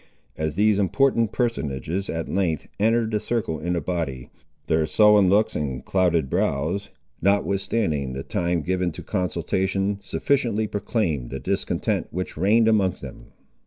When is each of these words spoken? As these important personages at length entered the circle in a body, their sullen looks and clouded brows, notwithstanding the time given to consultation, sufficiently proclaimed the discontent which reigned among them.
As 0.35 0.55
these 0.55 0.79
important 0.79 1.31
personages 1.31 2.09
at 2.09 2.27
length 2.27 2.65
entered 2.79 3.11
the 3.11 3.19
circle 3.19 3.59
in 3.59 3.75
a 3.75 3.81
body, 3.81 4.31
their 4.65 4.87
sullen 4.87 5.29
looks 5.29 5.55
and 5.55 5.85
clouded 5.85 6.27
brows, 6.27 6.89
notwithstanding 7.21 8.13
the 8.13 8.23
time 8.23 8.63
given 8.63 8.91
to 8.93 9.03
consultation, 9.03 9.99
sufficiently 10.03 10.65
proclaimed 10.65 11.29
the 11.29 11.39
discontent 11.39 12.07
which 12.09 12.35
reigned 12.35 12.67
among 12.67 12.93
them. 12.93 13.27